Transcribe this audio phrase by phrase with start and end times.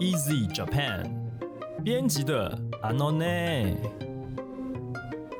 [0.00, 1.10] Easy Japan
[1.82, 3.76] 编辑的 a n o n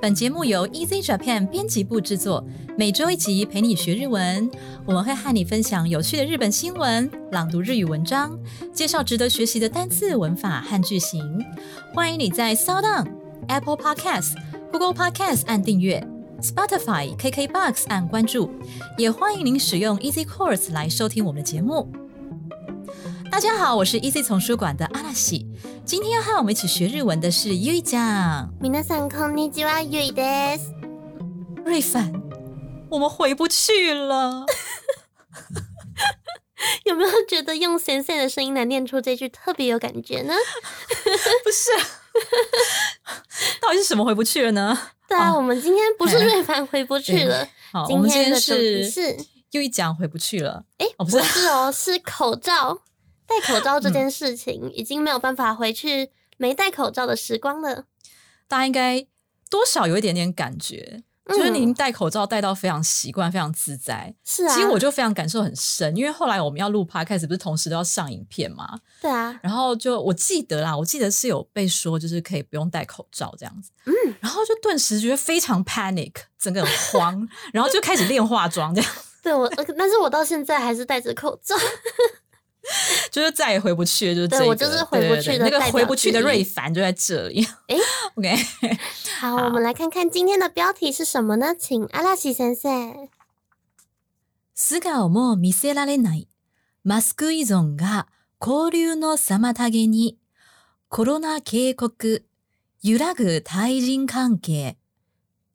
[0.02, 2.44] 本节目由 Easy Japan 编辑部制作，
[2.76, 4.50] 每周一集陪你学日文。
[4.84, 8.36] 我们会和你分享有趣的日本新闻、朗读日语文章、
[8.72, 11.44] 介绍值得学习的单词、文法和句型。
[11.94, 13.06] 欢迎你在 s o u n、
[13.46, 14.34] Apple Podcast、
[14.72, 16.04] Google Podcast 按订阅
[16.42, 18.50] ，Spotify、KKBox 按关注，
[18.96, 21.88] 也欢迎您使用 Easy Course 来收听我们的节目。
[23.31, 25.47] 大家好，我是 Easy 丛书馆的阿拉西。
[25.85, 28.49] 今天要和我们一起学日文的是ゆいちゃん。
[28.61, 30.73] 皆さんこんにちは、ゆいです。
[31.65, 32.13] 瑞凡，
[32.89, 34.45] 我们回不去了。
[36.85, 40.33] 有没有觉得用先生的声音来念出这句特别有感觉呢？
[41.43, 41.71] 不是，
[43.61, 44.77] 到底是什么回不去了呢？
[45.07, 49.17] 对啊，哦我们今天不是哎瑞凡回不去了，好，我今们今天天的主题是是，
[49.51, 50.63] 又一讲回不去了。
[50.77, 52.79] 哎、哦，不不是，是哦，是口罩，
[53.28, 57.84] 戴口罩这件事情、已经没有办法回去没戴口罩的时光了。
[58.48, 59.06] 大家应该
[59.50, 64.14] 多少有一点点感觉，就是嗯您戴口罩戴到非常习惯、非常自在。
[64.24, 68.80] 是啊，其实我就非常感受很深，因为后来我们要录 podcast，不是同时都要上影片嘛？
[69.02, 78.90] 对啊，然后就我记得啦，我记得是有被说就是可以不用戴口罩这样子，嗯，然后就顿时觉得非常 panic，整个很慌， 然后就开始练化妆这样。
[79.22, 81.54] 对我，呃但是我到现在还是戴着口罩。
[83.11, 87.45] 就是再也回不去了，就是这个对我就是回不去的对对对那个代表回不去的之一瑞凡就在这里。
[87.67, 87.77] 诶
[88.15, 88.35] OK，
[89.19, 91.53] 好，我 们来看看今天的标题是什么呢？
[91.53, 93.09] 请阿拉西先生。
[94.55, 96.27] 素顔も見せられない
[96.85, 98.07] マスク依存が
[98.39, 100.17] 交流の妨げに
[100.89, 102.23] コロナ警告
[102.83, 104.75] 揺らぐ対人関係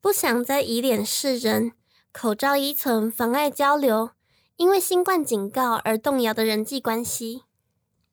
[0.00, 1.72] 不想再以脸示人，
[2.12, 4.10] 口罩依存妨碍交流，
[4.57, 7.43] 因为新冠警告而动摇的人际关系。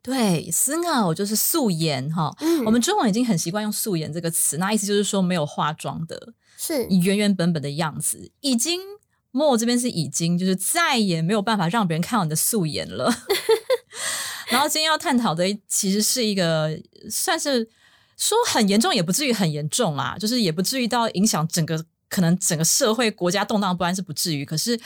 [0.03, 2.35] 对，素顔就是素颜哈。
[2.41, 8.81] 嗯我们中文已经很习惯用素颜这个词，那意思就是说没有化妆的，是你原原本本的样子，已经
[9.31, 13.15] 莫这边是已经，就是再也没有办法让别人看到你的素颜了。
[14.49, 17.69] 然后今天要探讨的其实是一个算是
[18.17, 24.81] 说很严重，也不至于很严重啦，就是也不至于到影响整个可能整个社会国家动荡不安是不至于，可是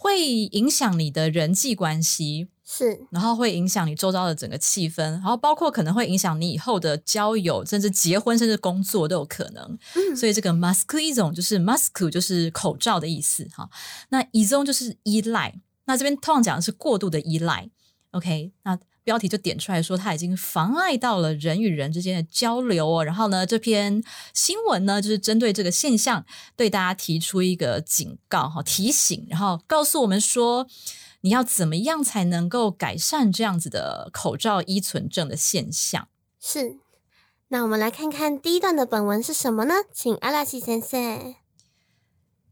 [0.00, 2.48] 会影响你的人际关系。
[2.64, 9.78] 是，然后会影响你周遭的整个气氛，然后包括可能会影响你以后的交友，甚至结婚，甚至工作都有可能。
[9.96, 13.68] 嗯所以这个 mask 一种就是 masku 就是口罩的意思哈。
[14.10, 17.68] 那依中就是依赖，那这边通常讲的是过度的依赖。
[18.12, 23.03] OK，那标题就点出来说，它已经妨碍到了人与人之间的交流哦。
[23.03, 26.25] 然后呢，这篇新闻呢，就是针对这个现象，
[26.55, 30.67] 对大家提出一个警告哈，提醒，然后告诉我们说，
[31.21, 36.07] 你要怎么样才能够改善这样子的口罩依存症的现象。
[36.39, 36.77] 是。
[37.49, 39.75] 那我们来看看第一段的本文是什么呢？
[39.93, 41.35] 请阿拉西先生。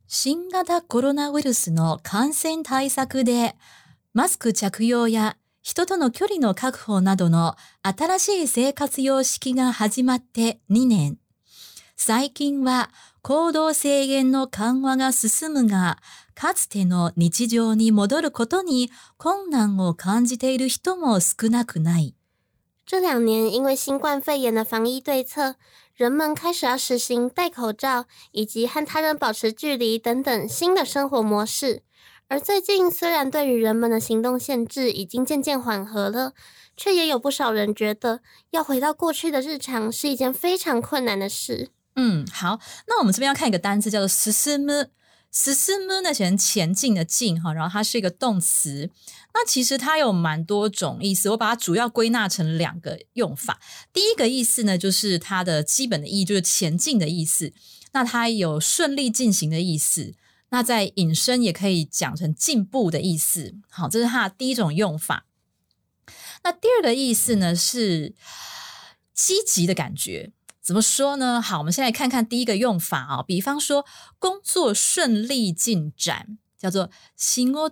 [0.08, 3.56] 新型コロナウイルスの感染対策で、
[4.14, 5.36] マスク着用や
[5.69, 11.19] 人との距離の確保などの新しい生活様式が始まって2年。
[11.95, 12.89] 最近は
[13.21, 15.99] 行動制限の緩和が進むが、
[16.35, 22.15] かつての日常に戻ることに困難を感じている人も少なくない。
[22.87, 25.57] 这两年，因为新冠肺炎的防疫对策，
[25.95, 31.83] 人们开始要实行戴口罩以及和他人保持距离等等新的生活模式。
[32.31, 36.35] 而最近，虽然对于人们的行动限制已经渐渐缓和了，
[36.77, 41.71] 却也有不少人觉得要回到过去的日常是一件非常困难的事。
[41.97, 44.89] 嗯，好，那我们这边要看一个单词叫做 “susumu”。
[45.33, 48.91] susumu 那前前进的进哈，然后它是一个动词。
[49.33, 53.59] 那其实它有蛮多种意思，我把它主要归纳成两个用法。
[53.91, 57.55] 第一个意思呢，就是它的基本的意义就是前进的意思。
[57.93, 60.15] 那它有顺利进行的意思。
[60.50, 63.56] 那在引申也可以讲成进步的意思。
[63.70, 65.26] 好，这是它的第一种用法。
[66.44, 68.14] 那第二个意思呢是
[69.14, 70.32] 积极的感觉。
[70.62, 71.42] 怎么说呢？
[71.42, 73.86] 好，我们先来看看第一个用法啊、比方说
[74.18, 77.72] 工作顺利进展，叫做仕事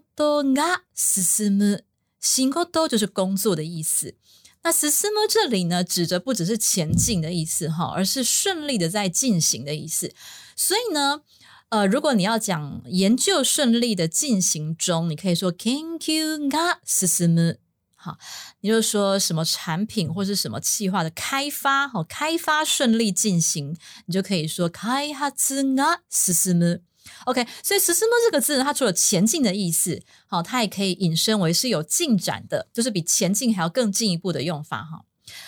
[0.54, 1.84] が進む。
[2.20, 4.16] 仕事就是工作的意思。
[4.64, 10.14] 那進む这里呢，指着不只是前進的意思哈，而是顺利的在进行的意思。
[10.56, 11.22] 所以呢，
[11.70, 17.58] 呃，如果你要讲研究顺利的进行中，你可以说研究が進む。
[17.96, 18.18] 好，
[18.62, 23.78] 你就说什么产品或是什么企划的开发，好，开发顺利进行，
[24.08, 26.82] 你就可以说开発が進む。
[27.26, 35.06] OK，所以“進む”这个字呢，它除了前进的意思，好，它也可以引申为是有进展的，就是比前进还要更进一步的用法哈。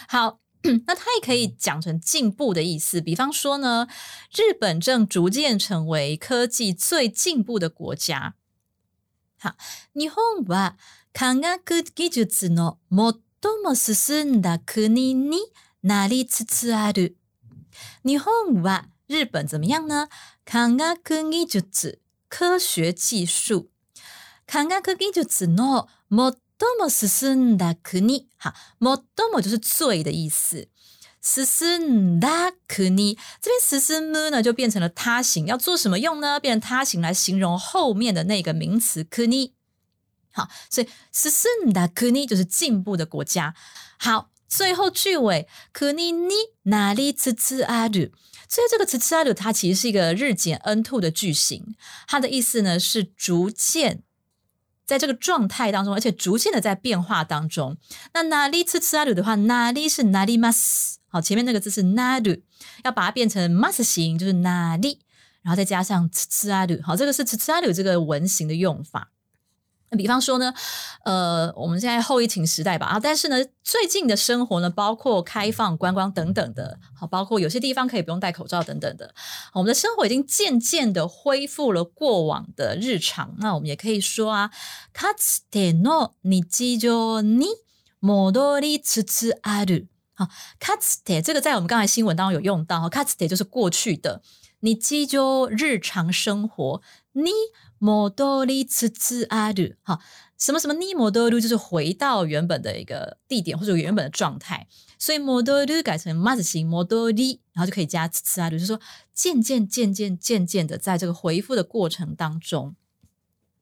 [0.08, 0.40] 好，
[0.86, 3.02] 那它也可以讲成进步的意思。
[3.02, 3.88] 比方说呢，
[4.34, 8.36] 日本正逐渐成为科技最进步的国家。
[9.40, 9.56] 好，
[9.94, 10.78] 日本は
[11.12, 15.38] 科学技術の最も進んだ国に
[15.82, 17.18] なりつつある。
[18.04, 20.08] 日本は日本怎么样呢？
[20.46, 22.00] 科学技術
[22.30, 23.68] 科学技术。
[24.46, 26.38] 科学技術の最
[26.80, 30.68] も進んだ国，好，最も就是最的意思。
[31.22, 36.40] 進んだ国这边進む呢就变成了他形，要做什么用呢？
[36.40, 39.54] 变成他形来形容后面的那个名词国。
[40.34, 43.54] 好，所以進んだ国就是进步的国家。
[43.98, 46.34] 好，最后句尾国に
[46.66, 48.12] なりつつある。
[48.50, 51.76] 所以这个つつある它其实是一个日减 n two 的句型，
[52.08, 54.04] 它的意思呢是逐渐。
[54.88, 57.78] 在这个状态当中，而且逐渐的在变化当中。
[58.14, 62.42] 那哪里つつある的话，哪里是哪里 mas，好，前面那个字是なる，
[62.84, 65.00] 要把它变成 mas 形，就是哪里，
[65.42, 69.12] 然后再加上つつある，好，这个是つつある这个文型的用法。
[69.90, 70.52] 那比方说呢，
[71.06, 79.14] 呃，我们现在后疫情时代吧，啊，但是呢，最近的生活呢，包括开放观光等等的，好，包括有些地方可以不用戴口罩等等的，
[79.54, 83.36] 我们的生活已经渐渐的恢复了过往的日常。
[83.38, 84.50] 那我们也可以说啊，
[84.96, 87.46] かつての日常に
[88.02, 89.90] 戻りつつある。
[90.16, 90.28] 好，
[90.60, 94.24] かつて这个在我们刚才新闻当中有用到，かつて就是过去的，
[94.60, 96.82] 日常日常生活
[97.12, 97.30] 你。
[97.80, 100.00] モドリツツアル，哈，
[100.38, 104.68] 什么什么尼モドル就是回到原本的一个地点或者原本的状态，
[104.98, 108.80] 所以モドル改成マ字形モドリ，然后就可以加ツツアル，就是说
[109.14, 112.76] 渐渐渐渐渐渐的在这个回复的过程当中。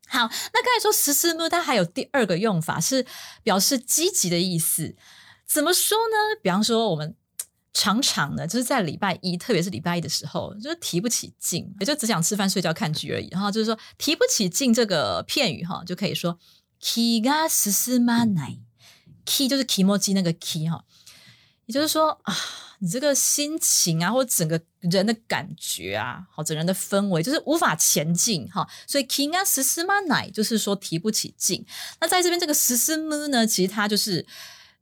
[0.08, 3.06] 好，那刚才说实施呢，它还有第二个用法是
[3.44, 4.96] 表示积极的意思，
[5.48, 6.40] 怎么说呢？
[6.42, 7.16] 比方说我们。
[7.79, 13.29] 常常呢，就是在礼拜一，特别是礼拜一的时候，就是提不起劲，也就只想吃饭、睡觉、看剧而已。
[13.31, 16.39] 然后就是说提不起劲这个片语哈，就可以说
[16.81, 18.59] “ki ga s s m a n a
[19.27, 20.83] k i 就是 kimoji 那个 ki 哈，
[21.67, 22.35] 也就是说啊，
[22.79, 28.67] 你这个心情啊，或整个人的感觉啊，好，整人的氛围就是无法前进哈。
[28.87, 31.67] 所以 ki ga s s m a n a 就是说提不起劲。
[32.01, 34.27] 那在这边这个 s s m u 呢，其实它就是。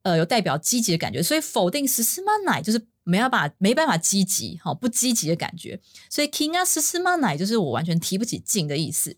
[0.05, 5.81] 呃，有代表积极的感觉，所以否定十四万奶就是没办法没办法积极，好不积极的感觉。
[6.11, 9.17] 所以 king 啊十四万奶就是我完全提不起劲的意思。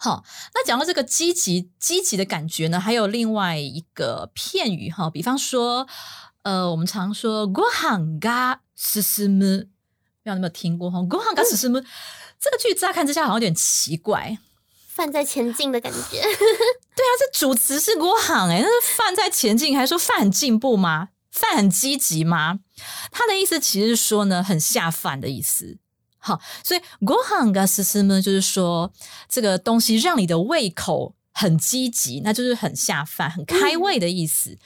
[0.00, 0.24] 好，
[0.54, 5.86] 那讲到这个积极积极的感觉呢，还有另外一个片语哈，比方说，
[6.42, 9.68] 呃，我们常说 go hang ga 十四木，不知
[10.24, 11.80] 道有没有听过哈？go hang ga 十四木
[12.40, 14.38] 这个句乍看之下好像有点奇怪。
[15.00, 21.08] 饭在前进的感觉， 对啊，这主词是郭行哎，那是饭在前进，还说饭很进步吗？
[21.30, 22.58] 饭很积极吗？
[23.10, 25.78] 他的意思其实是说呢，很下饭的意思。
[26.18, 28.92] 好，所以郭行跟思思呢，就是说
[29.26, 34.58] 这个东西让你的胃口很积极，那就是很下饭、很开胃的意思。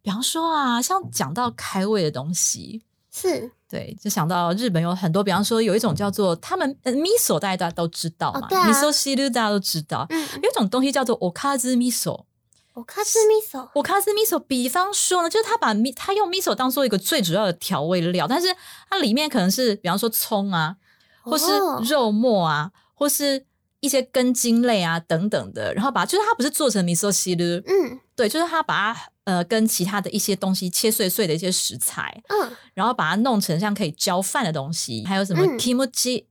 [0.00, 2.80] 比方说啊，像讲到开胃的东西，
[3.14, 3.50] 是。
[3.70, 10.06] 对，就想到日本有很多，比方说有一种叫做他们呃 miso，大家都知道嘛，miso 大家都知道。
[10.10, 14.38] 嗯，有一种东西叫做 okazu miso，okazu miso，okazu miso。
[14.38, 18.54] 比方说呢，就是他把米，他用 miso 当做一个最主要的调味料，但是
[18.88, 20.76] 它里面可能是比方说葱啊，
[21.22, 21.46] 或是
[21.88, 23.44] 肉末啊，或是
[23.80, 29.00] 一些根茎类啊等等的，然后把就是它不是做成 miso 西路，嗯，对，就是他把它。
[29.24, 36.24] 呃，跟其他的一些东西切碎碎的一些食材，嗯，然后把它弄成像可以浇饭的东西，还有什么 kimochi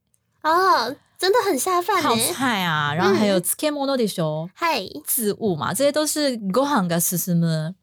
[0.44, 7.74] 哦，真的很下饭泡菜啊，然后还有时候，嗨，渍物嘛，这些都是 gohan 跟什什么，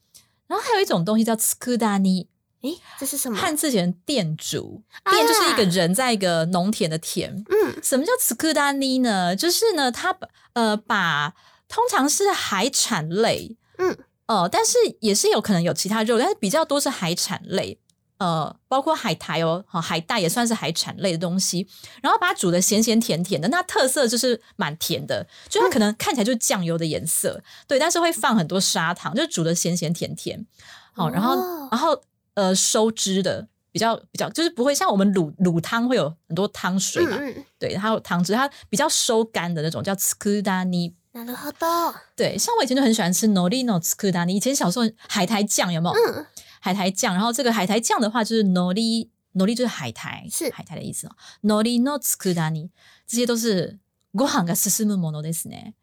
[0.47, 2.29] 然后还有一种东西叫 tsukudani，
[2.63, 3.37] 诶，这是什么？
[3.37, 9.35] 汉字写店主，店就是一个人在一个农田的田，嗯，什么叫 tsukudani 呢？
[9.35, 10.17] 就是呢，它
[10.53, 11.35] 呃把
[11.67, 13.99] 通常是海产类，嗯。
[14.31, 17.77] 呃，但是也是有可能有其他肉，但是比较多是海产类，
[18.19, 21.67] 呃，包括海苔哦，好海带也算是海产类的东西。
[22.01, 30.47] 然后把它煮的咸咸甜甜的，那特色就是蛮甜的，就它可能看起来就是酱油的颜色，对，但是会放很多砂糖，就煮的咸咸甜甜。
[30.93, 31.35] 好，然后
[31.73, 32.01] 然后
[32.35, 37.19] 呃收汁的比较比较，就是不会像我们卤卤汤会有很多汤水嘛，
[37.59, 40.93] 对，它有汤汁，它比较收干的那种叫 tsukudani。
[41.14, 41.94] なるほど。
[42.16, 44.26] 对，像我以前就很喜欢吃 norino tsukuda。
[44.26, 45.96] 你以前小时候海苔酱有没有？
[45.96, 46.26] 嗯，
[46.60, 47.14] 海苔酱。
[47.14, 51.12] 然后这个海苔酱的话，就是 nori，nori 就是海苔，是海苔的意思哦。
[51.44, 52.70] norino tsukuda，
[53.08, 53.80] 这些都是
[54.14, 55.74] ご飯が進むものですね。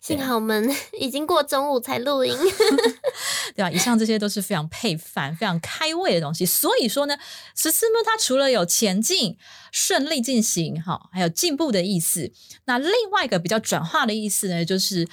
[0.00, 2.36] 幸好我们 已经过中午才录音。
[3.54, 3.70] 对吧？
[3.70, 6.44] 以上这些都是非常配饭、非常开胃的东西。
[6.44, 7.16] 所以说呢，
[7.54, 9.38] 十四呢它除了有前进、
[9.72, 12.32] 顺利进行，哈，还有进步的意思。
[12.66, 15.08] 那另外一个比较转化的意思呢，就是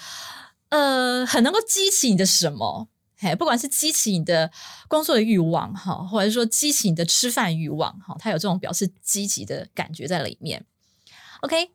[0.70, 2.90] 呃，很能够激起你的什么？
[3.16, 4.52] 嘿，不管是激起你的
[4.90, 10.66] 工作的欲望，哈，或者是说激起你的吃饭欲望，哈，它有这种表示积极的感觉在里面。
[11.40, 11.72] OK，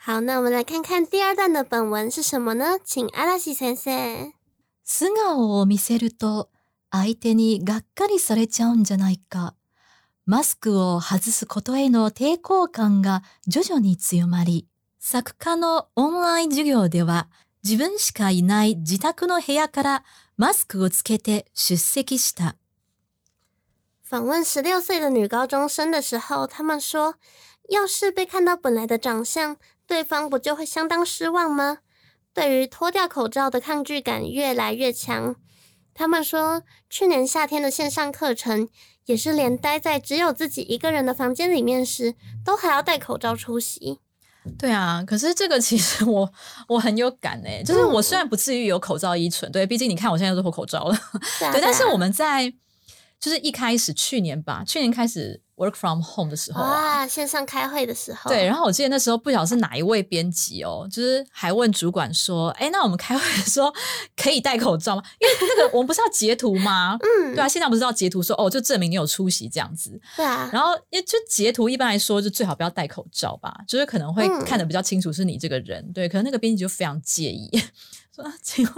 [0.00, 2.78] 好，那我们来看看第二段的本文是什么呢？
[2.84, 4.32] 请阿拉西先生。
[4.84, 6.50] 素顔を見せると
[6.90, 9.54] 相手にがっかりされちゃうんじゃないか。
[10.24, 14.68] マスクを外すことへの抵抗感が徐々に強まり、
[15.00, 17.28] 作家のオンライン授業では
[17.64, 20.04] 自分しかいない自宅の部屋から
[20.36, 22.54] マスクをつけて出席した。
[24.04, 27.16] 访问十六岁的女高中生的时候，他们说，
[27.68, 29.56] 要是被看到本来的长相，
[29.88, 31.78] 对方不就会相当失望吗？
[32.34, 35.34] 对于脱掉口罩的抗拒感越来越强。
[35.94, 38.68] 他们说，去年夏天的线上课程，
[39.06, 42.14] 也是连待在只有自己一个人的房间里面时，
[42.44, 43.98] 都还要戴口罩出席。
[44.56, 46.32] 对啊，可是这个其实我
[46.68, 50.96] 我很有感诶、就是我虽然不至于有口罩依存，对，毕竟你看我现在都脱口罩了，
[51.38, 52.52] 对啊对，但是啊我们在
[53.18, 63.72] 就是一开始去年吧，去年开始 work from home 的时候啊，哇，线上开会的时候，对，然后我记得那时候不晓得是哪一位编辑哦，就是还问主管说：“哎，那我们开会的时候
[64.16, 65.02] 可以戴口罩吗？
[65.18, 66.96] 因为那个我们不是要截图吗？
[67.00, 70.00] 嗯，对啊，现在不是要截图说哦，就证明你有出席这样子。
[70.16, 75.92] 对啊，然后因为就截图一般来说就最好不要戴口罩吧，就是可能会嗯看得比较清楚是你这个人。
[75.92, 77.50] 对，可能那个编辑就非常介意，
[78.22, 78.74] 说啊请问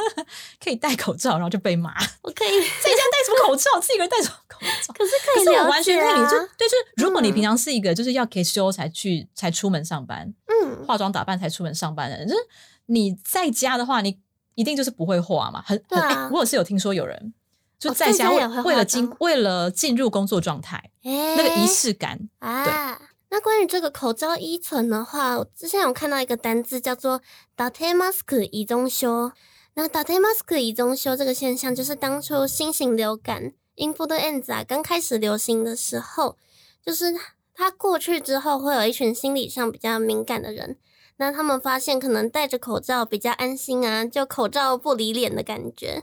[0.62, 3.80] 可以戴口罩，然后就被骂， 我可以，家戴什么口罩？
[3.80, 4.92] 自己一个人戴什么口罩？
[4.94, 12.40] 可是可可以可是我完全解可以理解，就啊对，就是如果你嗯平常是一个就是要给修才去才出门上班，嗯，化妆打扮才出门上班的人，就是
[12.87, 14.18] 你在家的话，你
[14.54, 15.62] 一定就是不会化嘛。
[15.66, 17.32] 很很哎我有是有听说有人
[17.78, 23.00] 就哦在家为、了进妆为了进入工作状态，哎，那个仪式感，啊。
[23.30, 27.22] 那关于这个口罩依存的话，我之前有看到一个单字叫做
[27.56, 29.32] “date mask 依中修”。
[29.75, 36.37] 那 “date mask 依中修”这个现象，就是当初新型流感 influenza 刚开始流行的时候，
[36.84, 37.14] 就是
[37.54, 40.76] 它过去之后，会有一群心理上比较敏感的人，
[41.18, 46.02] 那他们发现可能戴着口罩比较安心啊，就口罩不离脸的感觉。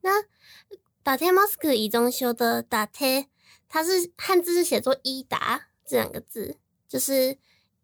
[0.00, 0.24] 那
[1.04, 3.28] 打贴 mask 以中修的打贴，
[3.68, 6.56] 它是汉字是写作伊达这两个字，
[6.94, 7.36] 就是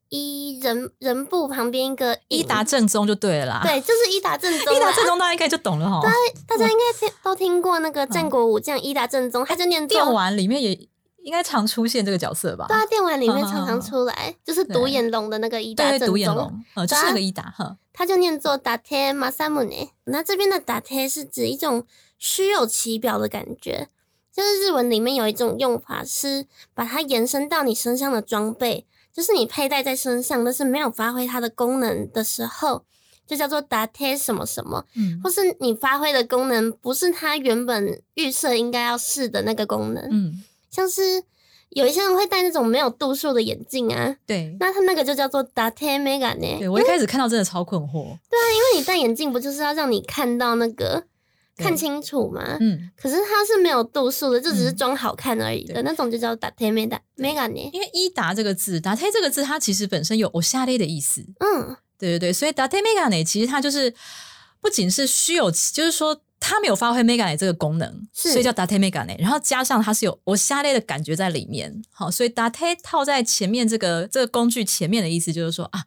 [0.09, 4.77] 一人人部旁边一个伊达正宗就对了啦。，对，就是伊达正宗 啊。
[4.77, 6.01] 伊达正宗大家应该就懂了哈。
[6.47, 10.79] 大家应该听都听过那个战国武将伊达正宗，他就念电玩里面也
[11.25, 12.67] 应该常出现这个角色吧？
[12.69, 16.37] 对啊，电玩里面嗯常常出来，就是独眼龙的那个伊达对，正独眼宗。
[16.37, 17.77] 龙，呃，就是那个伊达哈。
[17.93, 19.91] 他就念作打贴马萨姆内。
[20.05, 21.85] 那这边的打贴是指一种
[22.17, 23.89] 虚有其表的感觉，
[24.33, 32.85] 就是日文里面有一种用法是把它延伸到你身上的装备，就是你佩戴在身上，但是没有发挥它的功能的时候，
[33.27, 41.25] 就叫做打贴什么什么，嗯或是你发挥的功能不是它原本预设应该要试的那个功能，嗯，像是。
[41.73, 44.57] 有一些人会戴那种没有度数的眼镜啊，对。
[44.59, 46.59] 那他那个就叫做打贴 mega 呢。
[46.59, 48.07] 对我一开始看到真的超困惑。
[48.29, 51.07] 对啊因为你戴眼镜不就是要让你看到那个对
[51.61, 52.57] 看清楚吗？
[52.61, 57.71] 嗯，可是它是没有度数的，就只是嗯装好看而已的、对那种，就叫打贴 mega mega 呢。
[57.73, 61.21] 因为伊达这个字，打贴这个字，它其实本身有我下列的意思。
[61.41, 63.93] 嗯，对对对，所以 date megane 其实它就是
[64.61, 69.21] 不仅是虚有其，就是说它没有发挥 megane 这个功能，是所以叫 date megane。
[69.21, 75.85] 然后加上它是有我下列的感觉在里面，好，所以 date 套在前面这个这个工具前面的意思就是说啊。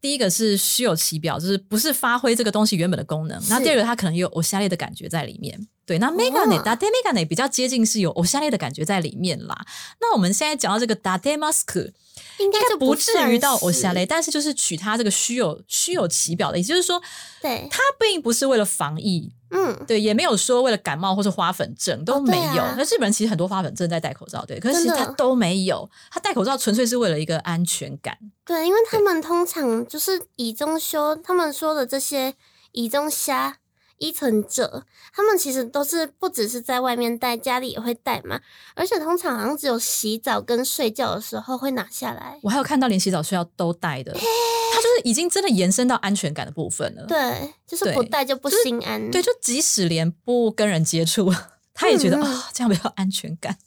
[0.00, 3.40] 第一个是虚有其表，就是不是发挥这个东西原本的功能。
[3.40, 5.66] 是那第二个，它可能有 h a r 的感觉在里面。
[5.84, 9.56] 对，那 megane、哦 date megane 比较接近是有 h a r 的感觉在里面啦。
[10.00, 11.92] 那我们现在讲到这个 date mask，
[12.38, 17.02] 应该就不至于到我偶像类，但是就是取它这个虚有虚有其表的意思，就是说
[17.40, 22.62] 对，它并不是为了防疫，嗯，对，也没有说为了感冒或是花粉症都没有。
[22.76, 28.16] 那、日本人其实很多花粉症在戴口罩，对，可是其实他都没有，他戴口罩纯粹是为了一个安全感。
[28.44, 32.34] 对，因为他们通常就是以中修，他们说的这些
[32.72, 33.58] 以中虾。
[33.98, 38.40] 依存者，他们其实都是不只是在外面戴，家里也会戴嘛。
[38.74, 42.38] 而且通常好像只有洗澡跟睡觉的时候会拿下来。
[42.42, 47.04] 我还有看到连洗澡睡觉都戴的，它就是已经真的延伸到安全感的部分了。
[47.06, 49.10] 对，就是不对戴就不心安。
[49.10, 51.32] 对，就即使连不跟人接触，
[51.74, 53.58] 他也觉得啊、这样比较安全感。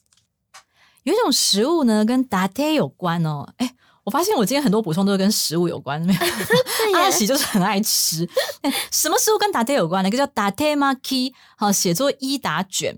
[1.04, 3.54] 有一种食物呢，跟 date 有关哦。
[3.58, 6.20] 哎，我发现我今天很多补充都是跟食物有关，没有？
[7.00, 8.28] 阿喜就是很爱吃。
[8.62, 10.08] 哎什么食物跟达天有关呢？
[10.08, 12.98] 一个叫达天 maki，好，写作伊达卷。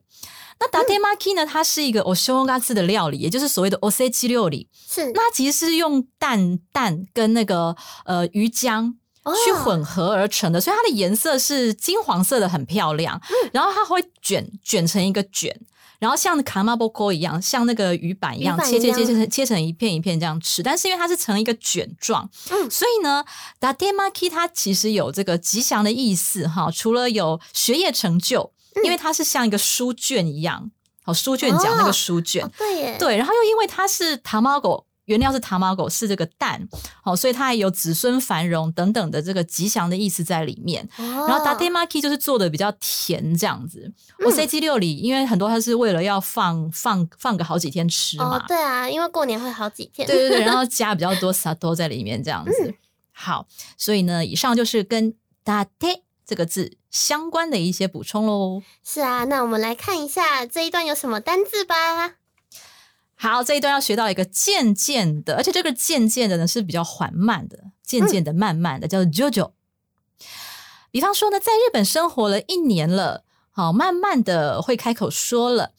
[0.59, 1.45] 那达天 maki 呢？
[1.45, 4.69] 它是一个 o s h o g a t s 的料理，也就是所谓的 osechi 料理。
[4.87, 8.93] 是那其实是用蛋蛋跟那个呃鱼浆
[9.45, 13.17] 去哦混合而成的，所以它的颜色是金黄色的，很漂亮。
[13.17, 15.53] 嗯然后它会卷卷成一个卷，
[16.03, 20.61] 然后像卡马波锅一样，像那个鱼板一样，切切切切成切成一片一片这样吃。
[20.61, 23.23] 但是因为它是成一个卷状，嗯所以呢，
[23.57, 26.69] 达爹 maki 它其实有这个吉祥的意思哈。
[26.69, 28.51] 除了有学业成就，
[28.83, 30.69] 因为它是像一个书卷一样，
[31.03, 36.67] 好书卷讲那哦个书卷哦，对耶，对，然后又因为它是 tamago，原料是 tamago 是这个蛋，
[37.03, 40.87] 哦，所以它也有子孙繁荣等等的这个吉祥的意思在里面。
[40.97, 43.79] 哦，然后 date maki 就是做的比较甜这样子。
[44.19, 52.51] 嗯我 C G 六里，因为很多它是为了要放放放个好几天吃嘛，哦，对啊，因为过年会好几天，对对对，然后加比较多 sato 在里面这样子。
[52.65, 52.73] 嗯
[53.11, 53.45] 好，
[53.77, 55.13] 所以呢，以上就是跟
[55.45, 58.63] date 这个字相关的一些补充喽。
[58.83, 62.15] 是啊，那我们来看一下这一段有什么单字吧。
[63.22, 69.50] 好，这一段要学到一个渐渐的，而且这个渐渐的呢是比较缓慢的，渐渐的、慢慢的，叫做 JoJo。
[70.90, 75.72] 比方说呢，在日本生活了一年了，好，慢慢的会开口说了。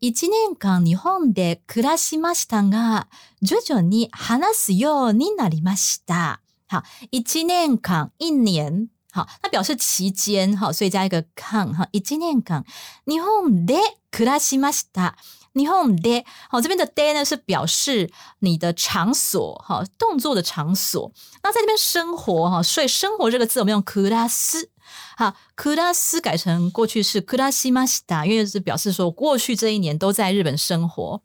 [0.00, 3.06] 一年間日本で暮らしましたが、
[3.40, 6.40] 徐々に話すようになりました。
[6.68, 12.66] 好，一年間一年，好，那表示期间，好，所以加一个間，哈，一年間
[13.06, 13.78] 日本で
[14.10, 15.14] 暮らしました。
[15.58, 21.12] 日本で，好，这边的 de 呢是表示你的场所，哈，动作的场所。
[21.42, 24.68] 那在这边生活，哈，所以生活这个字我们用暮らす，
[25.16, 31.20] 好，暮らす改成过去式暮らしました，因为是表示说过去这一年都在日本生活。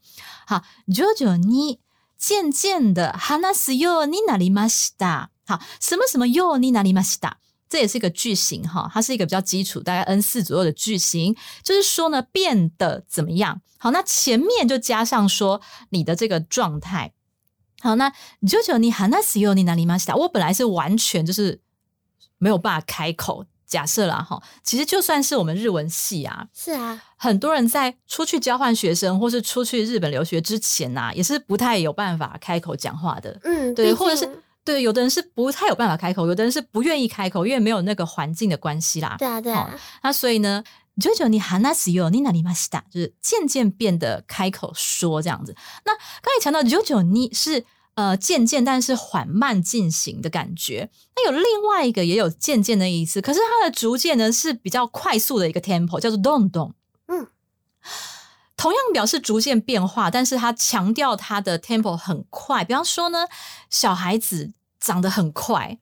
[0.45, 1.79] 好，徐々に
[2.19, 5.29] 渐渐的話すようになりました。
[5.47, 7.39] 好，什么什么ようになりました。
[7.73, 13.61] 这也是一个句型哈，它是一个比较基础，大概 N 四左右的句型，就是说呢，变得怎么样？
[13.77, 17.13] 好，那前面就加上说你的这个状态。
[17.81, 18.11] 好，那
[18.47, 20.15] 九九你話すようになりました。
[20.15, 21.61] 我本来是完全就是
[22.37, 23.45] 没有办法开口。
[23.69, 33.39] 假设啦哈，其实就算是我们日文系啊，是啊，很多人在出去交换学生或是出去日本留学之前呐、也是不太有办法开口讲话的。
[33.43, 39.15] 嗯，对，毕或者是竟 对，有的人是不太有办法开口，有的人是不愿意开口，因为没有那个环境的关系啦。
[39.17, 40.63] 对啊，对啊，那所以呢，
[41.01, 45.55] 九九你話すようになりました，就是渐渐变得开口说这样子。
[45.85, 47.65] 那刚才强调九九你是
[47.95, 50.89] 呃渐渐但是缓慢进行的感觉。
[51.15, 56.75] 那有另外一个也有渐渐的意思，可是它的逐渐呢是比较快速的一个 tempo，叫做动动。
[58.53, 62.63] 嗯，同样表示逐渐变化，但是它强调它的 tempo 很快。
[62.63, 63.27] 比方说呢，
[63.69, 65.79] 小孩子长得很快。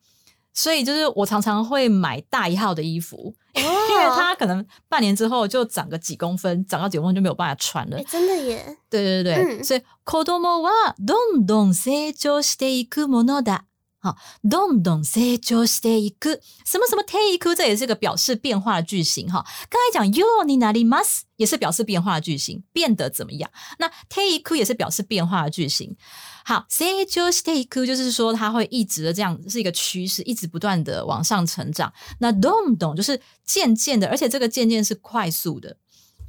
[0.54, 8.04] 所以就是我常常会买大一号的衣服， 因为哦，它可能半年之后就长个几公分，长到几公分就没有办法穿了哎，。
[8.10, 13.66] 真的耶，对对对，嗯所以子供はどんどん成長していくものだ。
[14.02, 19.44] 好，どんどん成長していく，什么什么ていく，这也是个表示变化的句型哈。
[19.68, 23.50] 刚才讲ようになります，也是表示变化的句型，变得怎么样？
[23.78, 25.96] 那ていく也是表示变化的句型。
[26.44, 31.92] 好，成長していく就是说它会一直的这样是一个趋势，一直不断的往上成长。
[32.20, 35.76] 那どんどん就是渐渐的，而且这个渐渐是快速的。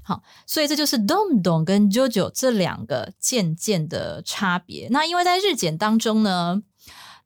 [0.01, 4.88] 好，所以这就是 don don 跟 jojo 这两个渐渐的差别。
[4.89, 6.63] 那因为在日检当中呢，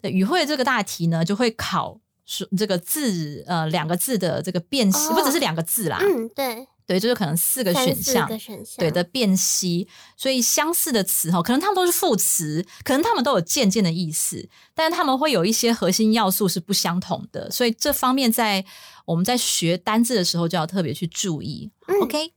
[0.03, 8.39] 语汇这个大题呢就会考说这个字呃两个字的这个辨析，哦不只是两个字啦，嗯，对，对，就是可能四个选项个。
[8.39, 18.65] 选项，对的，辨析，所以相似的词哈，可能他们都是副词，可能他们都有渐渐的意思，但是他们会有一些核心要素是不相同的，所以这方面在
[19.07, 21.71] 我们在学单字的时候就要特别去注意。
[21.87, 22.33] 嗯 OK，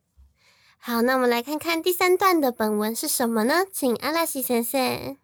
[0.77, 3.65] 好，那我们来看看第三段的本文是什么呢？
[3.71, 5.17] 请阿拉西先生。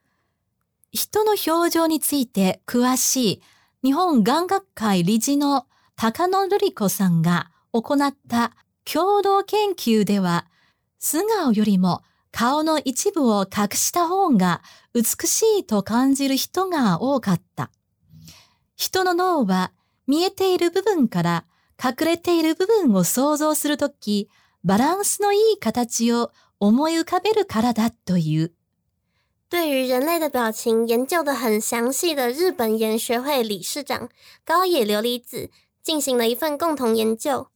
[0.98, 3.42] 人の表情について詳しい
[3.84, 10.48] 日本眼学会理事の高野瑠璃子さんが行った共同研究では、
[10.98, 14.64] 素顔よりも顔の一部を隠した方が
[14.96, 17.70] 美しいと感じる人が多かった。
[18.76, 19.74] 人の脳は
[20.08, 21.46] 見えている部分から
[21.80, 24.30] 隠れている部分を想像するとき、
[24.64, 28.57] バランスのいい形を思い浮かべるからだという。
[29.50, 34.10] 对于人类的表情研究的很详细的日本研学会理事长
[34.44, 35.50] 高野琉璃子
[35.82, 37.48] 进行了一份共同研究。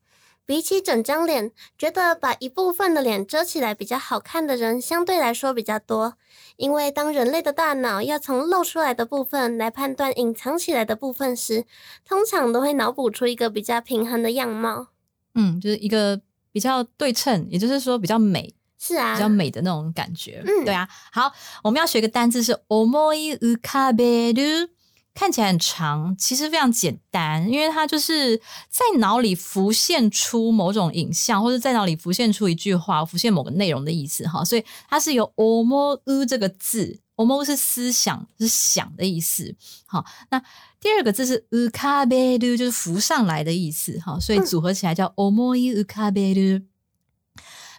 [0.45, 6.15] 比起整张脸，觉得把一部分的脸遮起来比较好看的人相对来说比较多。
[6.57, 11.65] 因为当人类的大脑要从露出来的部分来判断隐藏起来的部分时，
[12.03, 14.87] 通常都会脑补出一个比较平衡的样貌。
[15.35, 16.19] 嗯，就是一个
[16.51, 18.53] 比较对称，也就是说比较美。
[18.83, 20.41] 是啊，比较美的那种感觉。
[20.43, 20.89] 嗯对啊。
[21.11, 21.31] 好，
[21.63, 24.69] 我们要学一个单字是 omoi ukaberu，
[25.13, 28.35] 看起来很长，其实非常简单，因为它就是
[28.69, 34.43] 在脑里浮现出某种影像，或者在脑里浮现出一句话，浮现某个内容的意思哈。
[34.43, 39.55] 所以它是由 omo u 这个字，omo 是思想，是想的意思。
[39.85, 40.41] 好，那
[40.79, 44.19] 第二个字是 ukaberu，就是浮上来的意思哈。
[44.19, 46.63] 所以组合起来叫 omoi ukaberu。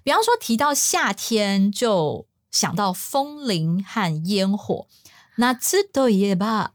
[0.04, 4.88] 比方说提到夏天，就想到风铃和烟火。
[5.38, 6.72] 夏といえば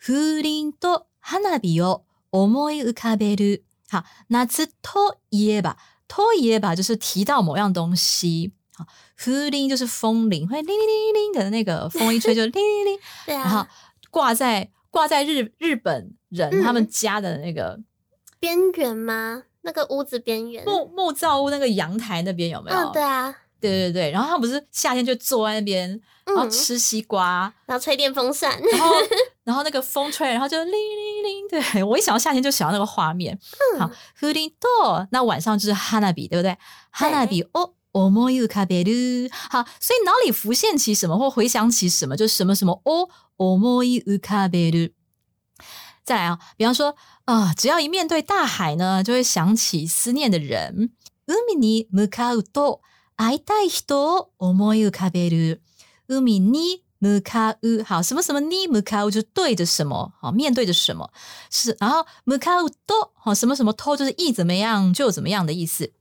[0.00, 3.64] 風鈴と花火を思い浮かべる。
[3.90, 5.76] 好，夏といえば，
[6.08, 8.52] といえば就是提到某样东西。
[8.74, 8.86] 好，
[9.18, 12.98] 風鈴就是风铃，会铃铃铃铃的那个风一吹就铃铃铃。
[13.26, 13.68] 对然后啊，
[14.10, 17.80] 挂在挂在日日本人嗯他们家的那个
[18.40, 19.44] 边缘吗？
[19.62, 20.64] 那个屋子边缘。
[20.64, 22.76] 木木造屋那个阳台那边有没有？
[22.76, 25.88] 嗯，对啊，对对对，然后他不是夏天就坐在那边，
[26.24, 28.60] 然后嗯，吃西瓜，然后吹电风扇。
[28.72, 28.94] 然后
[29.44, 31.48] 然后那个风吹，然后就铃铃铃。
[31.48, 33.38] 对 我一想到夏天就想到那个画面。
[33.78, 36.56] 好，風鈴と那晚上就是花火，对不对？
[36.90, 39.30] 花火を思い浮かべる。
[39.32, 43.08] 好，所以脑里浮现起什么或回想起什么，就什么什么を
[43.38, 44.92] 思い浮かべる。
[46.10, 50.90] 再来啊，比方说啊、只要一面对大海呢，就会想起思念的人。
[51.26, 52.80] 海に向かうと
[53.16, 55.60] 会いたい人を思い浮かべる。
[56.08, 61.10] 海に向かう，好，什么什么に向かう就对着什么，好，面对着什么
[61.50, 65.92] 是，然后向かうと，好，什么什么と就是意怎么样就怎么样的意思。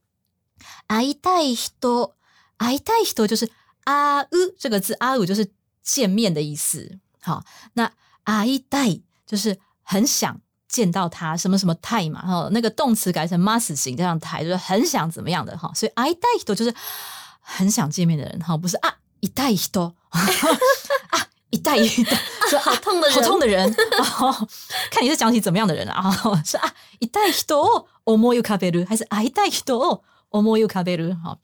[0.88, 2.14] 会いたい人，
[2.60, 3.50] 会いたい人就是
[3.86, 7.00] あう这个字，あう就是见面的意思。
[7.22, 7.92] 好，那
[8.24, 9.58] 会いたい就是
[9.90, 16.74] 很想见到他，什么什么太嘛，哈，那个动词改成 must 形，这样太就是很想怎么样的哈，所以会いたい人就是
[17.40, 19.58] 很想见面的人哈，不是啊，一代人
[20.10, 21.88] 啊，一代人
[22.50, 23.72] 说好痛的人好痛的人，
[24.20, 24.48] 哦，
[24.92, 26.04] 看你是讲起怎么样的人啊？
[26.24, 31.16] 哦是啊，一代人を思い浮かべる，还是会いたい人を思い浮かべる？
[31.22, 31.38] 哈，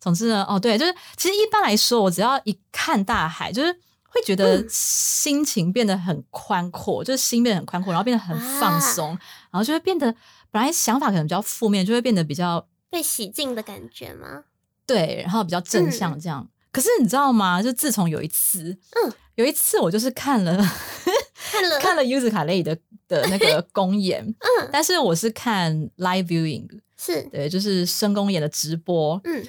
[0.00, 3.80] 总之呢，哦，对，就是其实一般来说，我只要一看大海，就是
[4.13, 9.09] 会觉得心情变得很宽阔，就是心变得很宽阔，然后变得很放松，
[9.49, 10.13] 然后就会变得
[10.51, 14.43] 本来想法可能比较负面，就会变得比较被洗净的感觉吗？
[14.85, 16.45] 对，然后比较正向这样。
[16.73, 17.61] 可是你知道吗？
[17.63, 20.55] 就自从有一次，嗯，有一次我就是看了
[21.51, 29.45] 看了， 看了 U 兹卡雷的的那个 公演，嗯，但是我是看 live viewing，是，对，就是生公演的直播，嗯，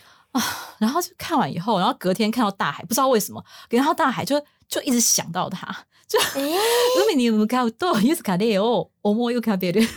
[0.80, 6.42] 然后就看完以后，然后隔天看到大海，不知道为什么，隔天看到大海就就一直想到他，就哎，
[7.08, 9.88] 海に向かうと柚子卡列を思い浮かべる，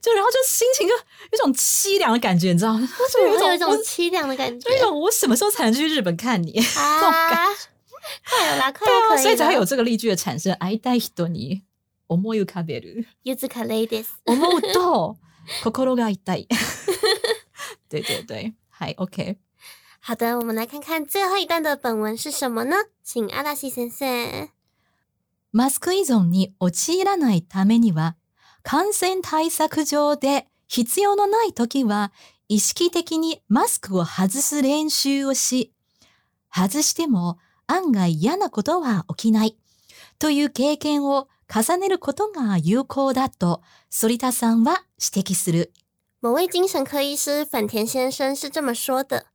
[0.00, 1.00] 就然后就心情就有
[1.32, 2.80] 一种凄凉的感觉，你知道吗？
[2.80, 6.52] 为什怎么会有一种我凄凉的感觉就有一种我什么时候才能去日本看你？
[6.52, 7.48] 这 种感啊？
[8.28, 9.66] 快了啦，快对啊，要可以所以才会有了。
[9.66, 10.52] 这个例句的产生。
[10.58, 11.62] 会いたい人に
[12.08, 13.04] 思い浮かべる。
[13.22, 15.16] 柚子卡 ladies，思うと
[15.62, 16.46] 心が痛い。
[17.88, 19.36] 对对对，还 OK。
[20.07, 22.77] 好的，我们来看看最后一段的本文是什么呢？
[23.03, 24.47] 请阿拉西先生。
[25.51, 28.15] マスク依存に陥らないためには、
[28.63, 32.13] 感染対策上で必要のないときは、
[32.47, 35.73] 意識的にマスクを外す練習をし、
[36.55, 39.57] 外しても案外嫌なことは起きない
[40.19, 45.73] という経験を重ねることが有効だと、反田さんは指摘する。
[46.21, 49.25] 某位精神科医师反田先生是这么说的：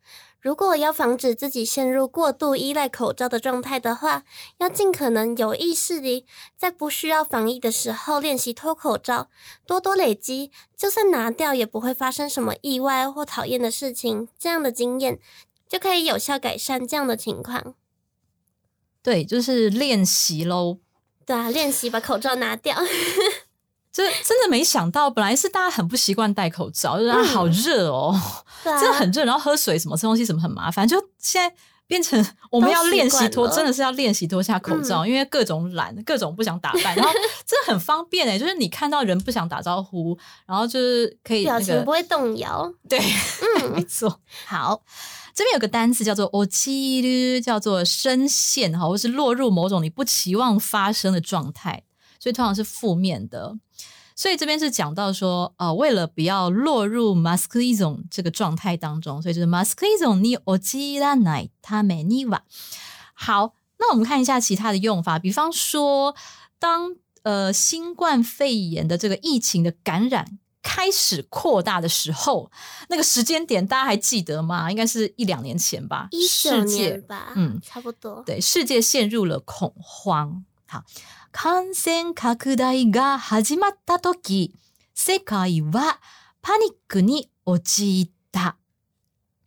[0.42, 4.24] 如果要防止自己陷入过度依赖口罩的状态的话，
[4.58, 6.26] 要尽可能有意识地
[6.56, 9.30] 在不需要防疫的时候练习脱口罩，
[9.64, 14.26] 多多累积，就算拿掉也不会发生什么意外或讨厌的事情。
[14.36, 15.20] 这样的经验
[15.68, 17.76] 就可以有效改善这样的情况。
[19.00, 20.78] 对，就是练习喽。
[21.24, 22.76] 对啊，练习把口罩拿掉。
[23.92, 28.18] 这真的没想到，本来是大家很不习惯戴口罩，就是啊嗯好热哦，
[28.64, 31.54] 真的很热，然后喝水什么吃东西什么很麻烦，就现在
[31.86, 37.12] 变成我们要练习脱，真的是要练习脱下口罩，因为各种懒，各种不想打扮，然后
[37.44, 42.72] 真的很方便哎、就是你看到人不想打招呼，然后就是可以那个表情不会动摇。
[42.88, 42.98] 对，
[43.60, 44.20] 嗯 没错。
[44.46, 44.82] 好，
[45.34, 51.82] 这边有个单词叫做 o c i 叫做深陷哈，或是落入某种你不期望发生的状态，
[52.18, 53.58] 所以通常是负面的。
[54.22, 62.38] 所以这边是讲到说，呃，为了不要落入 masculism 这个状态当中，所以就是 masculism ni ojiranai tame ni wa。
[63.14, 66.14] 好，那我们看一下其他的用法，比方说，
[66.60, 72.52] 当呃新冠肺炎的这个疫情的感染开始扩大的时候，
[72.90, 74.70] 那个时间点大家还记得吗？
[74.70, 78.22] 应该是一两年前吧，一九年吧，嗯差不多。
[78.24, 80.44] 对，世界陷入了恐慌。
[80.68, 80.84] 好，
[81.32, 84.54] 感染拡大が始まった時、
[84.94, 85.98] 世界は
[86.42, 88.58] パニックに陥った。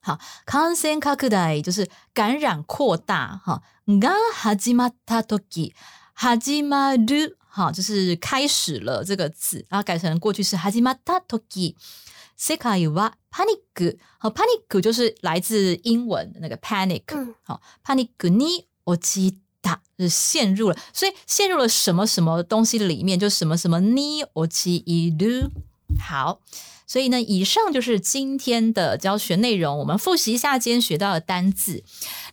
[0.02, 5.74] 好，感染拡大就是感染扩大，哈，が始まった時、
[6.16, 11.76] 始まる，哈，就是开始了这个字，然后改成过去式始まった時。
[12.36, 19.45] 世界はパニック，好，panic 就是来自英文的那个 panic，嗯好，panic に陥った
[19.99, 24.83] 就是陷入了，所以陷入了什么什么东西里面，就什么什么に陥
[25.19, 25.51] る。
[25.99, 26.41] 好，
[26.87, 29.79] 所以呢，以上就是今天的教学内容。
[29.79, 31.85] 我们复习一下今天学到的单字。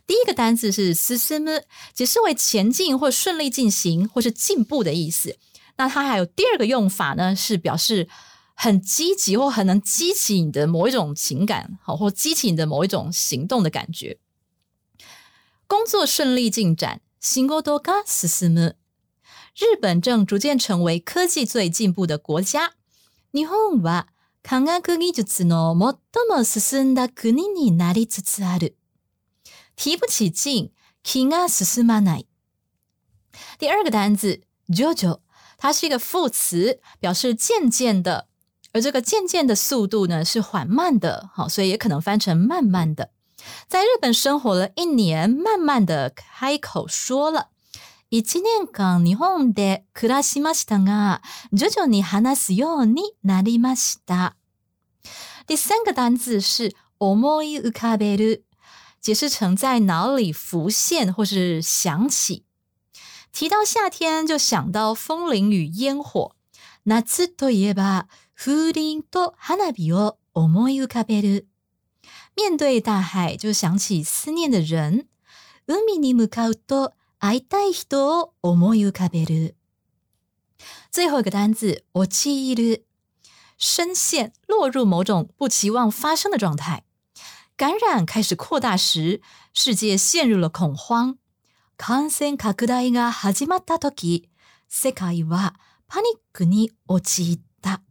[0.06, 5.36] 第一个单字是進む，解释为前进或顺利进行或是进步的意思。
[5.76, 8.08] 那它还有第二个用法呢，是表示
[8.54, 14.16] 很积极或很能激起你的某一种情感，好，或激起你的某一种行动的感觉。
[15.66, 18.76] 工作顺利进展， 仕事が進む。
[19.54, 22.72] 日本正逐渐成为科技最进步的国家。
[23.32, 24.08] 日本は
[24.42, 28.76] 科学技術の最も進んだ国になりつつある。
[29.76, 30.70] 提不起劲，
[31.02, 32.26] 気が進まない。
[33.58, 35.20] 第二个单字“徐々”，
[35.58, 38.28] 它是一个副词，表示渐渐的，
[38.72, 43.10] 而这个渐渐的速度呢是缓慢的，好，所以也可能翻成慢慢的。
[43.68, 47.48] 在日本生活了一年，慢慢的开口说了。
[48.10, 51.20] 一年間日本で暮らしましたが、
[51.52, 54.36] 徐々に話すようになりました。
[55.46, 58.44] 第三个单字是思い浮かべる，
[59.02, 62.44] 解释成在脑里浮现或是想起。
[63.30, 66.32] 提到夏天，就想到风铃与烟火。
[66.84, 71.46] 夏といえば風鈴と花火を思い浮かべる。
[72.36, 75.06] 面对大海，就想起思念的人。
[75.66, 79.54] 海に向かうと会いたい人を思い浮かべる。
[80.90, 82.84] 最后一个单字，陥る，
[83.58, 86.84] 深陷、落入某种不期望发生的状态。
[87.56, 89.20] 感染开始扩大时，
[89.52, 91.16] 世界陷入了恐慌。
[91.76, 94.28] 感染拡大が始まった時、
[94.68, 95.54] 世界は
[95.86, 97.82] パニックに陥った。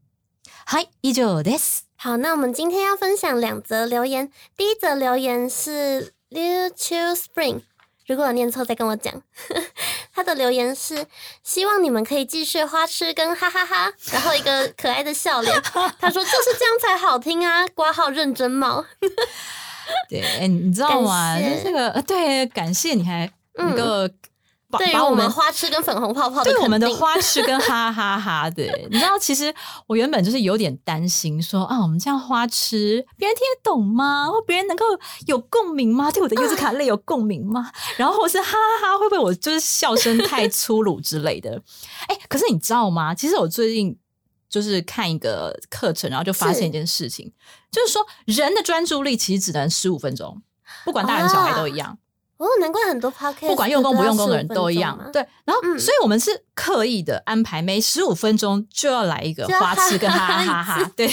[0.65, 1.89] はい、以上です。
[2.02, 4.28] 好，那我们今天要分享两则留言。
[4.56, 7.60] 第一则留言是 Liu Chu Spring，
[8.08, 9.22] 如果我念错再跟我讲。
[10.12, 11.06] 他的留言是
[11.44, 15.62] 希望你们可以继续花痴跟哈哈哈然后一个可爱的笑脸。
[15.62, 18.84] 他说就是这样才好听啊，挂号认真帽。
[20.10, 21.38] 对，哎你知道吗？
[21.40, 24.12] 就是这个，呃对，感谢你还能够把、
[24.78, 29.54] 对于把我们花痴跟粉红泡泡的对我们的花痴跟哈哈哈，对，你知道，其实
[29.86, 34.28] 我原本就是有点担心说啊，我们这样花痴，别人听得懂吗？
[34.28, 34.84] 或别人能够
[35.26, 36.10] 有共鸣吗？
[36.10, 37.70] 对我的优质卡类有共鸣吗？
[37.96, 41.60] 然后或是哈哈哈，会不会我就是笑声太粗鲁之类的？
[42.08, 43.14] 哎，可是你知道吗？
[43.14, 43.98] 其实我最近
[44.48, 47.32] 就是看一个课程，然后就发现一件事情，
[47.70, 50.42] 就是说人的专注力其实只能十五分钟，
[50.84, 51.98] 不管大人小孩都一样。
[52.42, 55.10] 哦，难怪很多 podcast 不管用功不用功的人都要15都一样。
[55.12, 60.92] 对，然后、嗯所以我们是刻意的安排，每十五分钟就要来一个花痴跟哈哈哈哈 哈哈。
[60.96, 61.08] 对，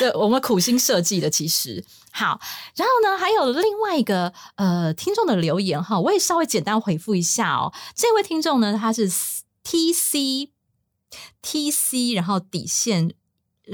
[0.00, 2.40] 这我们苦心设计的，其实好。
[2.74, 7.70] 然后呢，还有另外一个呃听众的留言哈，我也稍微简单回复一下哦。
[7.94, 9.06] 这位听众呢，他是
[9.62, 10.50] T C
[11.42, 13.12] T C，然后底线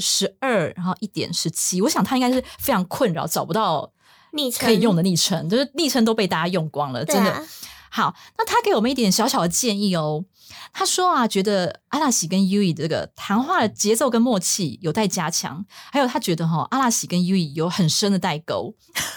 [0.01, 1.81] 十二，然后一点十七。
[1.83, 3.93] 我想他应该是非常困扰，找不到
[4.33, 7.45] 昵称可以用的昵称，就是昵称都被大家用光了，真的。
[7.91, 10.25] 好，那他给我们一点小小的建议哦。
[10.73, 18.75] 他说啊，觉得阿拉喜跟 U E 这个谈话的节奏跟默契有待加强，还有他觉得哈、阿拉喜跟 U E 有很深的代沟。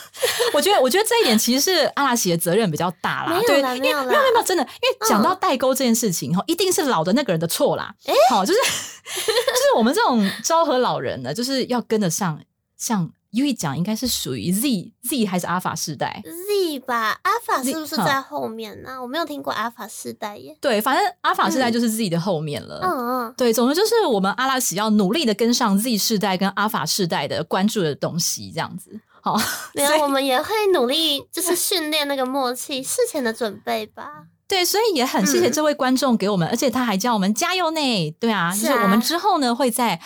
[0.53, 3.39] 我觉得，我觉得这一点其实是阿拉喜的责任比较大啦。
[3.45, 7.93] 对，因为啦没有啦没有真的，因为讲到嗯代沟这件事情哈、一定是老的那个人的错啦。
[8.29, 8.59] 好、就是
[9.03, 12.39] 就是我们这种昭和老人呢，就是要跟得上，
[12.77, 20.57] 像 U E 讲，应该是属于 Z Z 还是阿法世代？Z 吧，阿法是不是在后面呢、我没有听过阿法世代耶。
[20.59, 22.79] 对，反正阿法世代就是 Z 的后面了。
[22.83, 22.91] 嗯
[23.27, 28.99] 嗯，对，总之就是我们阿拉西要努力的跟上 Z 世代跟阿法世代的关注的东西，这样子。
[29.21, 29.39] 好，
[29.75, 34.25] 没有，我们也会努力，就是训练那个默契，事前的准备吧。
[34.51, 38.11] 对，所以也很谢谢嗯这位观众给我们，而且他还叫我们加油呢。
[38.19, 39.97] 对啊，是就是我们啊之后呢会在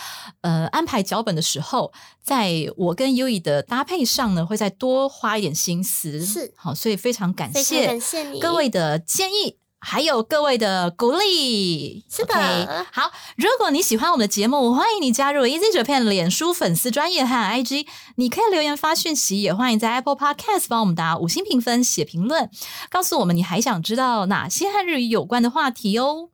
[0.42, 6.24] 呃安排脚本的时候，在我跟优以的搭配上呢，会再多花一点心思。
[6.24, 9.58] 是好，所以非常感谢感谢你各位的建议。
[9.88, 12.84] 还有各位的鼓励，是的。
[12.90, 22.50] 好，如果你喜欢我们的节目，欢迎你加入 Easy Japan 脸书粉丝专业和 IG，你可以留言发讯息，也欢迎在 Apple Podcast 帮我们打五星评分、写评论，
[22.90, 26.30] 告诉我们你还想知道哪些和日语有关的话题哦。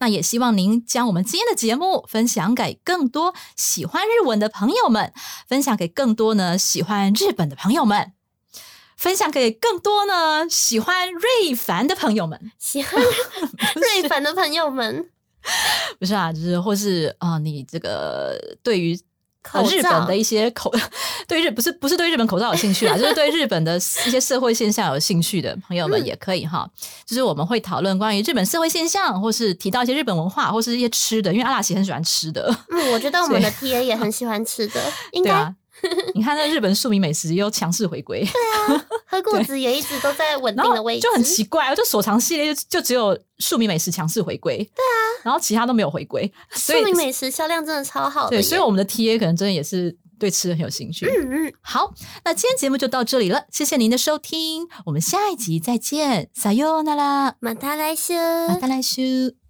[0.00, 5.12] 那也希望您将我们今天的节目分享给更多喜欢日文的朋友们，
[5.46, 8.14] 分享给更多呢喜欢日本的朋友们，
[8.98, 12.52] 分享给更多呢喜欢瑞凡的朋友们。
[12.58, 13.02] 喜欢
[13.74, 15.08] 瑞凡的朋友们，
[15.98, 18.98] 不是啊，就是或是啊、呃你这个对于。
[19.70, 20.70] 日本的一些口
[21.26, 26.68] 对日不是不是对日本口罩有兴趣啊， 就是对日本的一些社会现象有兴趣的朋友们嗯也可以哈。
[27.06, 32.54] 就是我们会讨论关于日本社会现象，或是提到一些日本文化，或是一些吃的，因为阿拉奇很喜欢吃的。
[32.68, 34.82] 嗯，我觉得我们的 TA 也很喜欢吃的，
[35.12, 35.54] 应该
[36.14, 51.06] 你看那日本庶民美食又强势回归，对啊 喝谷子也一直都在稳定的位置，就很奇怪，就所藏系列就就只有庶民美食强势回归，对啊，然后其他都没有回归，庶民美食销量真的超好的，对，所以我们的 TA 可能真的也是对吃的很有兴趣。
[51.06, 51.92] 嗯嗯，好，
[52.24, 58.14] 那今天节目就到这里了，谢谢您的收听，我们下一集再见，撒哟那拉，马达来修。
[58.14, 59.47] また来週。